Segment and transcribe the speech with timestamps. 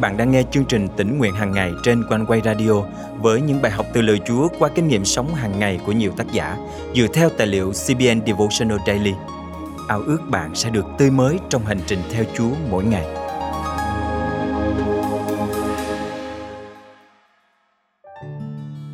[0.00, 2.72] bạn đang nghe chương trình tỉnh nguyện hàng ngày trên quanh quay radio
[3.20, 6.12] với những bài học từ lời Chúa qua kinh nghiệm sống hàng ngày của nhiều
[6.16, 6.56] tác giả
[6.94, 9.12] dựa theo tài liệu CBN Devotional Daily.
[9.88, 13.06] Ao ước bạn sẽ được tươi mới trong hành trình theo Chúa mỗi ngày.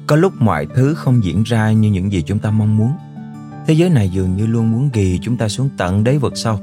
[0.06, 2.92] Có lúc mọi thứ không diễn ra như những gì chúng ta mong muốn.
[3.66, 6.58] Thế giới này dường như luôn muốn ghi chúng ta xuống tận đáy vực sâu.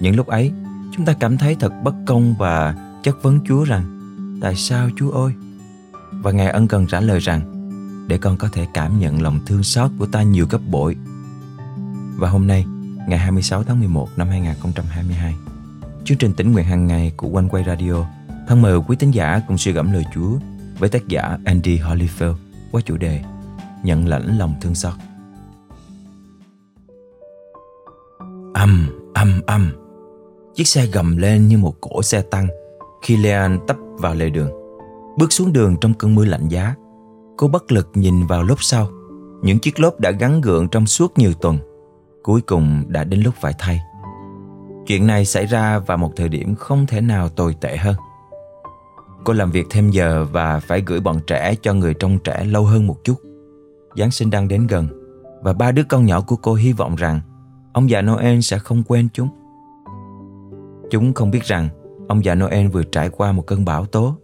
[0.00, 0.52] Những lúc ấy,
[0.96, 3.98] chúng ta cảm thấy thật bất công và chất vấn Chúa rằng
[4.40, 5.32] Tại sao Chúa ơi?
[6.12, 7.40] Và Ngài ân cần trả lời rằng
[8.08, 10.96] để con có thể cảm nhận lòng thương xót của ta nhiều gấp bội.
[12.16, 12.64] Và hôm nay,
[13.08, 15.34] ngày 26 tháng 11 năm 2022,
[16.04, 18.06] chương trình tỉnh nguyện hàng ngày của quanh quay Radio
[18.48, 20.38] thân mời quý tín giả cùng suy gẫm lời Chúa
[20.78, 22.34] với tác giả Andy Holyfield
[22.72, 23.20] qua chủ đề
[23.82, 24.94] Nhận lãnh lòng thương xót.
[28.54, 29.72] Âm, âm, âm.
[30.54, 32.48] Chiếc xe gầm lên như một cỗ xe tăng
[33.02, 34.50] khi Leanne tấp vào lề đường.
[35.18, 36.74] Bước xuống đường trong cơn mưa lạnh giá,
[37.36, 38.88] cô bất lực nhìn vào lốp sau.
[39.42, 41.58] Những chiếc lốp đã gắn gượng trong suốt nhiều tuần,
[42.22, 43.80] cuối cùng đã đến lúc phải thay.
[44.86, 47.94] Chuyện này xảy ra vào một thời điểm không thể nào tồi tệ hơn.
[49.24, 52.64] Cô làm việc thêm giờ và phải gửi bọn trẻ cho người trông trẻ lâu
[52.64, 53.14] hơn một chút.
[53.96, 54.88] Giáng sinh đang đến gần
[55.42, 57.20] và ba đứa con nhỏ của cô hy vọng rằng
[57.72, 59.28] ông già Noel sẽ không quên chúng.
[60.90, 61.68] Chúng không biết rằng
[62.08, 64.16] ông già Noel vừa trải qua một cơn bão tố.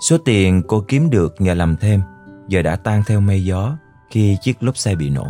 [0.00, 2.00] Số tiền cô kiếm được nhờ làm thêm
[2.48, 3.76] giờ đã tan theo mây gió
[4.10, 5.26] khi chiếc lốp xe bị nổ.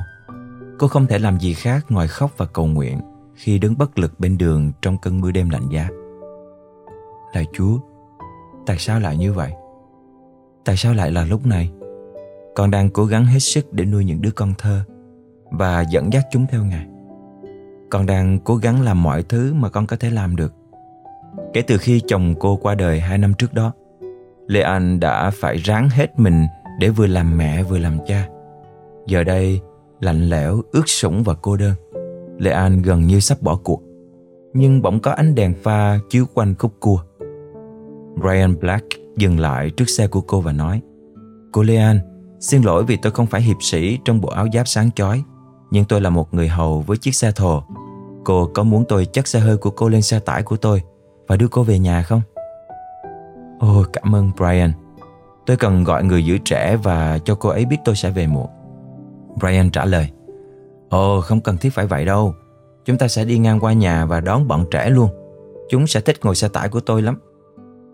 [0.78, 3.00] Cô không thể làm gì khác ngoài khóc và cầu nguyện
[3.34, 5.88] khi đứng bất lực bên đường trong cơn mưa đêm lạnh giá.
[7.34, 7.78] Lạy Chúa,
[8.66, 9.52] tại sao lại như vậy?
[10.64, 11.70] Tại sao lại là lúc này?
[12.54, 14.82] Con đang cố gắng hết sức để nuôi những đứa con thơ
[15.50, 16.86] và dẫn dắt chúng theo Ngài.
[17.90, 20.54] Con đang cố gắng làm mọi thứ mà con có thể làm được
[21.56, 23.72] Kể từ khi chồng cô qua đời hai năm trước đó,
[24.46, 26.46] Lê Anh đã phải ráng hết mình
[26.80, 28.28] để vừa làm mẹ vừa làm cha.
[29.06, 29.60] Giờ đây,
[30.00, 31.74] lạnh lẽo, ướt sũng và cô đơn.
[32.38, 33.82] Lê Anh gần như sắp bỏ cuộc.
[34.54, 36.98] Nhưng bỗng có ánh đèn pha chiếu quanh khúc cua.
[38.20, 40.80] Brian Black dừng lại trước xe của cô và nói
[41.52, 41.98] Cô Lê Anh,
[42.40, 45.22] xin lỗi vì tôi không phải hiệp sĩ trong bộ áo giáp sáng chói
[45.70, 47.62] Nhưng tôi là một người hầu với chiếc xe thồ
[48.24, 50.82] Cô có muốn tôi chất xe hơi của cô lên xe tải của tôi
[51.26, 52.20] và đưa cô về nhà không?
[53.58, 54.72] Ồ, cảm ơn Brian.
[55.46, 58.46] Tôi cần gọi người giữ trẻ và cho cô ấy biết tôi sẽ về muộn.
[59.40, 60.10] Brian trả lời.
[60.88, 62.34] Ồ, không cần thiết phải vậy đâu.
[62.84, 65.08] Chúng ta sẽ đi ngang qua nhà và đón bọn trẻ luôn.
[65.68, 67.18] Chúng sẽ thích ngồi xe tải của tôi lắm.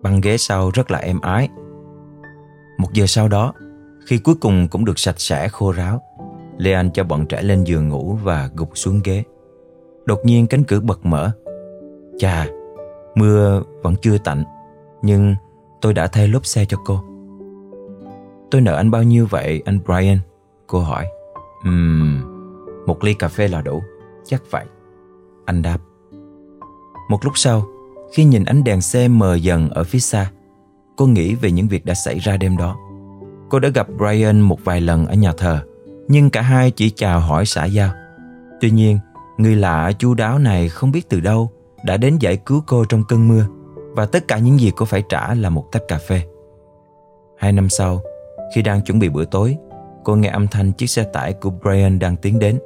[0.03, 1.49] Băng ghế sau rất là êm ái.
[2.79, 3.53] Một giờ sau đó,
[4.07, 6.03] khi cuối cùng cũng được sạch sẽ khô ráo,
[6.59, 9.23] Leon cho bọn trẻ lên giường ngủ và gục xuống ghế.
[10.05, 11.31] Đột nhiên cánh cửa bật mở.
[12.19, 12.47] Chà,
[13.15, 14.45] Mưa vẫn chưa tạnh
[15.03, 15.35] Nhưng
[15.81, 17.01] tôi đã thay lốp xe cho cô.
[18.51, 20.19] Tôi nợ anh bao nhiêu vậy anh Brian?
[20.67, 21.07] Cô hỏi.
[21.65, 23.83] Ừm, um, một ly cà phê là đủ.
[24.25, 24.65] Chắc vậy.
[25.45, 25.79] Anh đáp.
[27.09, 27.67] Một lúc sau
[28.13, 30.31] Khi nhìn ánh đèn xe mờ dần ở phía xa
[30.97, 32.77] Cô nghĩ về những việc đã xảy ra đêm đó.
[33.49, 35.61] Cô đã gặp Brian một vài lần ở nhà thờ
[36.09, 37.91] Nhưng cả hai chỉ chào hỏi xã giao.
[38.61, 38.99] Tuy nhiên
[39.39, 41.51] Người lạ chu đáo này không biết từ đâu
[41.85, 43.47] đã đến giải cứu cô trong cơn mưa
[43.93, 46.23] và tất cả những gì cô phải trả là một tách cà phê.
[47.39, 48.01] Hai năm sau,
[48.55, 49.57] khi đang chuẩn bị bữa tối,
[50.05, 52.59] cô nghe âm thanh chiếc xe tải của Brian đang tiến đến.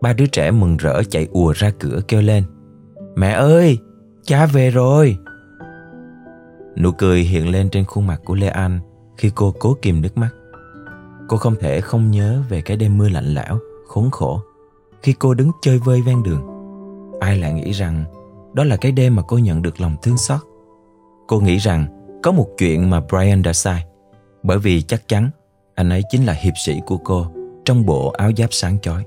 [0.00, 2.44] Ba đứa trẻ mừng rỡ chạy ùa ra cửa kêu lên
[3.16, 3.78] Mẹ ơi,
[4.22, 5.16] cha về rồi
[6.76, 8.80] Nụ cười hiện lên trên khuôn mặt của Lê Anh
[9.16, 10.30] khi cô cố kìm nước mắt.
[11.28, 14.40] Cô không thể không nhớ về cái đêm mưa lạnh lẽo, khốn khổ
[15.02, 16.42] khi cô đứng chơi vơi ven đường.
[17.20, 18.04] Ai lại nghĩ rằng
[18.52, 20.40] đó là cái đêm mà cô nhận được lòng thương xót.
[21.28, 21.86] Cô nghĩ rằng
[22.22, 23.84] có một chuyện mà Brian đã sai,
[24.42, 25.30] bởi vì chắc chắn
[25.74, 27.26] anh ấy chính là hiệp sĩ của cô
[27.64, 29.04] trong bộ áo giáp sáng chói.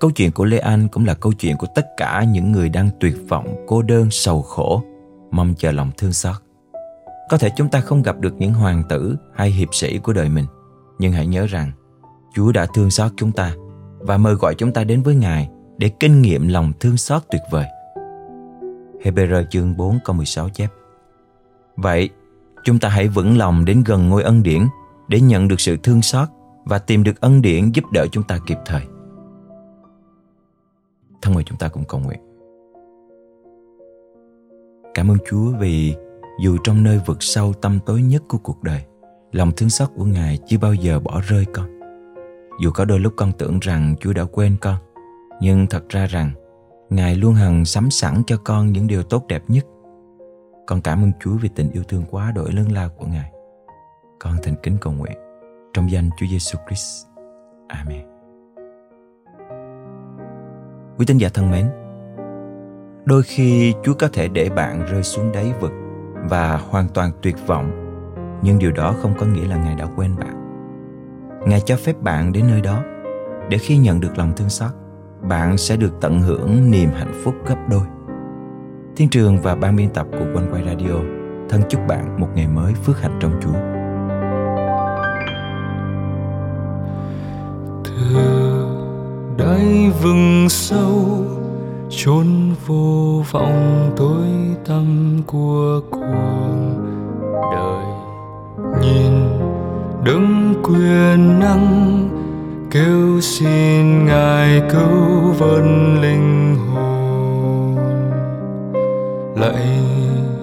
[0.00, 2.88] Câu chuyện của Lê Anh cũng là câu chuyện của tất cả những người đang
[3.00, 4.82] tuyệt vọng, cô đơn, sầu khổ,
[5.30, 6.36] mong chờ lòng thương xót.
[7.30, 10.28] Có thể chúng ta không gặp được những hoàng tử hay hiệp sĩ của đời
[10.28, 10.46] mình,
[10.98, 11.72] nhưng hãy nhớ rằng
[12.34, 13.54] Chúa đã thương xót chúng ta
[13.98, 15.48] và mời gọi chúng ta đến với Ngài
[15.78, 17.66] để kinh nghiệm lòng thương xót tuyệt vời.
[19.04, 20.68] Hebrew chương 4 câu 16 chép.
[21.76, 22.10] Vậy,
[22.64, 24.60] chúng ta hãy vững lòng đến gần ngôi ân điển
[25.08, 26.28] để nhận được sự thương xót
[26.64, 28.82] và tìm được ân điển giúp đỡ chúng ta kịp thời.
[31.22, 32.20] Thân mời chúng ta cùng cầu nguyện.
[34.94, 35.94] Cảm ơn Chúa vì
[36.40, 38.84] dù trong nơi vực sâu tâm tối nhất của cuộc đời,
[39.32, 41.66] lòng thương xót của Ngài chưa bao giờ bỏ rơi con.
[42.60, 44.76] Dù có đôi lúc con tưởng rằng Chúa đã quên con,
[45.40, 46.30] nhưng thật ra rằng
[46.94, 49.66] Ngài luôn hằng sắm sẵn cho con những điều tốt đẹp nhất.
[50.66, 53.32] Con cảm ơn Chúa vì tình yêu thương quá đổi lớn lao của Ngài.
[54.20, 55.16] Con thành kính cầu nguyện
[55.72, 57.06] trong danh Chúa Giêsu Christ.
[57.68, 58.06] Amen.
[60.98, 61.70] Quý tín giả thân mến,
[63.04, 65.72] đôi khi Chúa có thể để bạn rơi xuống đáy vực
[66.30, 67.70] và hoàn toàn tuyệt vọng,
[68.42, 70.34] nhưng điều đó không có nghĩa là Ngài đã quên bạn.
[71.46, 72.82] Ngài cho phép bạn đến nơi đó
[73.48, 74.70] để khi nhận được lòng thương xót,
[75.28, 77.86] bạn sẽ được tận hưởng niềm hạnh phúc gấp đôi.
[78.96, 80.94] Thiên trường và ban biên tập của Quanh Quay Radio
[81.48, 83.52] thân chúc bạn một ngày mới phước hạnh trong Chúa.
[87.84, 88.16] Từ
[89.38, 91.24] đáy vừng sâu,
[91.88, 92.26] chốn
[92.66, 94.26] vô vọng tối
[94.66, 96.00] tăm của cuộc
[97.52, 97.84] đời
[98.82, 99.12] nhìn
[100.04, 102.03] đấng quyền năng
[102.74, 105.64] kêu xin ngài cứu vớt
[106.02, 107.76] linh hồn.
[109.36, 109.80] Lạy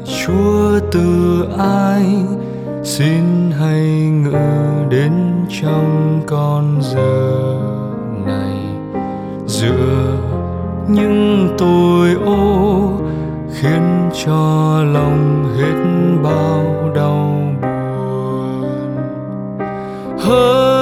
[0.06, 2.06] chúa từ ai
[2.84, 3.82] xin hãy
[4.24, 4.38] ngự
[4.90, 5.12] đến
[5.62, 7.56] trong con giờ
[8.26, 8.58] này?
[9.46, 10.18] Giữa
[10.88, 12.92] những tội ô
[13.54, 15.82] khiến cho lòng hết
[16.24, 18.90] bao đau buồn.
[20.20, 20.81] Hỡi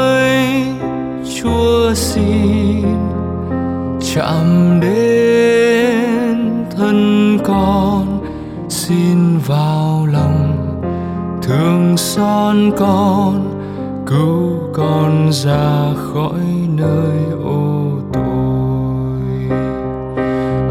[4.19, 6.37] chạm đến
[6.77, 8.23] thân con,
[8.69, 10.81] xin vào lòng
[11.41, 13.57] thương son con,
[14.05, 19.59] cứu con ra khỏi nơi ô tội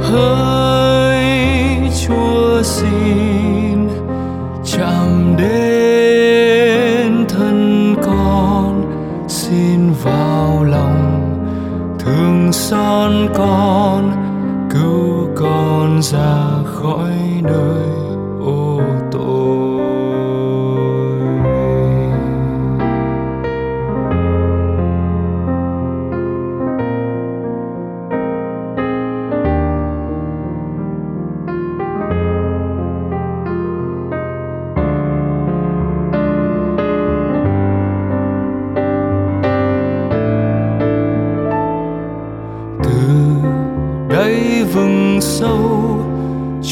[0.03, 1.25] hỡi
[2.07, 3.89] chúa xin
[4.65, 5.68] chạm đến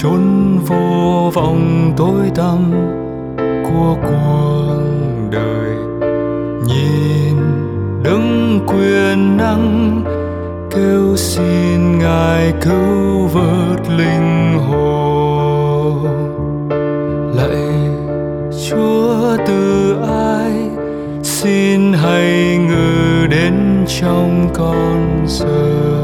[0.03, 2.73] chốn vô vọng tối tăm
[3.39, 4.81] của cuộc
[5.31, 5.77] đời.
[6.67, 7.37] Nhìn
[8.03, 10.03] đứng quyền năng
[10.71, 16.07] kêu xin ngài cứu vớt linh hồn.
[17.35, 17.91] Lạy
[18.69, 20.71] chúa từ ai
[21.23, 25.96] xin hãy ngự đến trong con giờ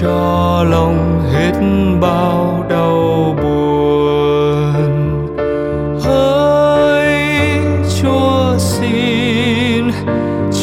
[0.00, 1.52] cho lòng hết
[2.00, 4.84] bao đau buồn.
[6.04, 7.14] Hỡi
[8.00, 9.90] chúa xin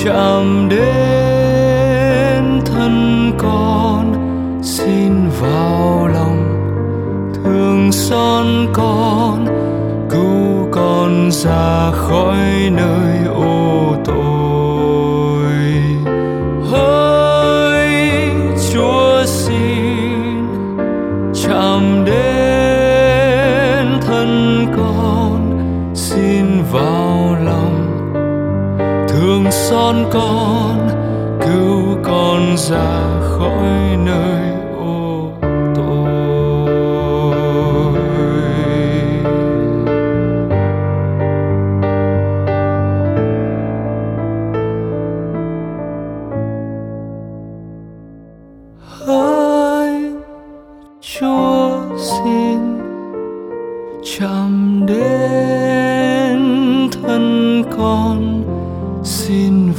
[0.04, 4.14] chạm đến thân con,
[4.64, 6.44] xin vào lòng
[7.34, 9.46] thương xót con,
[10.10, 11.87] cứu con ra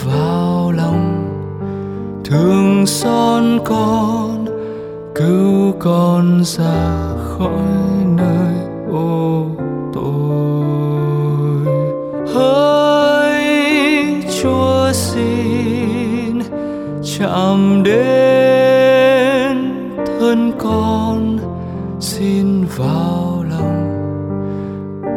[0.04, 1.24] vào lòng.
[2.24, 4.46] Thương xót con,
[5.14, 8.54] cứu con ra khỏi nơi
[8.92, 9.46] ô
[9.94, 10.18] tội
[12.34, 13.42] hỡi
[14.42, 16.42] chúa xin
[17.18, 19.56] chạm đến
[20.20, 21.38] thân con,
[22.00, 23.84] xin vào lòng.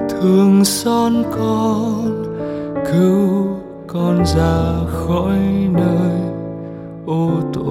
[0.10, 2.26] Thương xót con,
[2.92, 3.61] cứu
[3.94, 5.38] con ra khỏi
[5.74, 6.20] nơi
[7.06, 7.62] ô tội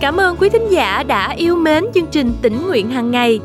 [0.00, 3.40] Cảm ơn quý thính giả đã yêu mến chương trình tỉnh nguyện hàng ngày.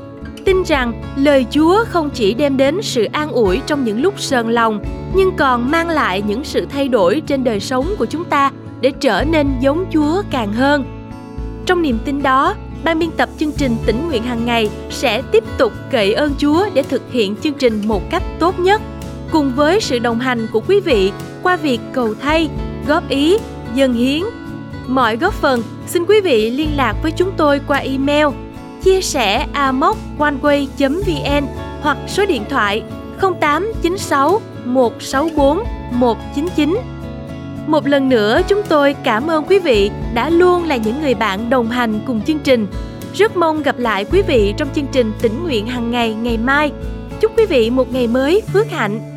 [0.45, 4.51] tin rằng lời Chúa không chỉ đem đến sự an ủi trong những lúc sờn
[4.51, 4.83] lòng,
[5.15, 8.91] nhưng còn mang lại những sự thay đổi trên đời sống của chúng ta để
[8.99, 10.85] trở nên giống Chúa càng hơn.
[11.65, 15.43] Trong niềm tin đó, ban biên tập chương trình tỉnh nguyện hàng ngày sẽ tiếp
[15.57, 18.81] tục cậy ơn Chúa để thực hiện chương trình một cách tốt nhất,
[19.31, 21.11] cùng với sự đồng hành của quý vị
[21.43, 22.49] qua việc cầu thay,
[22.87, 23.37] góp ý,
[23.75, 24.23] dân hiến.
[24.87, 28.27] Mọi góp phần, xin quý vị liên lạc với chúng tôi qua email
[28.83, 31.47] chia sẻ amoconeway.vn
[31.81, 32.83] hoặc số điện thoại
[33.21, 36.96] 0896 164 199.
[37.67, 41.49] Một lần nữa, chúng tôi cảm ơn quý vị đã luôn là những người bạn
[41.49, 42.67] đồng hành cùng chương trình.
[43.13, 46.71] Rất mong gặp lại quý vị trong chương trình tỉnh nguyện hàng ngày ngày mai.
[47.19, 49.16] Chúc quý vị một ngày mới phước hạnh